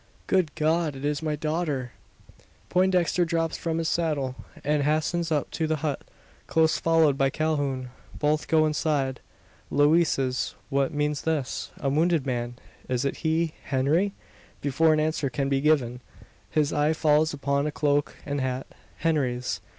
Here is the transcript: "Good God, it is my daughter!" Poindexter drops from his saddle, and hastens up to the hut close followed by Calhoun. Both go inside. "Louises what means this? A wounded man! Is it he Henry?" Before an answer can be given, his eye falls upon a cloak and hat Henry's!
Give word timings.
"Good 0.25 0.55
God, 0.55 0.95
it 0.95 1.05
is 1.05 1.21
my 1.21 1.35
daughter!" 1.35 1.91
Poindexter 2.69 3.23
drops 3.23 3.55
from 3.55 3.77
his 3.77 3.87
saddle, 3.87 4.33
and 4.63 4.81
hastens 4.81 5.31
up 5.31 5.51
to 5.51 5.67
the 5.67 5.75
hut 5.85 6.01
close 6.47 6.79
followed 6.79 7.19
by 7.19 7.29
Calhoun. 7.29 7.91
Both 8.17 8.47
go 8.47 8.65
inside. 8.65 9.19
"Louises 9.69 10.55
what 10.71 10.91
means 10.91 11.21
this? 11.21 11.69
A 11.79 11.87
wounded 11.91 12.25
man! 12.25 12.55
Is 12.89 13.05
it 13.05 13.17
he 13.17 13.53
Henry?" 13.65 14.13
Before 14.59 14.91
an 14.91 14.99
answer 14.99 15.29
can 15.29 15.49
be 15.49 15.61
given, 15.61 16.01
his 16.49 16.73
eye 16.73 16.93
falls 16.93 17.31
upon 17.31 17.67
a 17.67 17.71
cloak 17.71 18.15
and 18.25 18.41
hat 18.41 18.65
Henry's! 18.97 19.61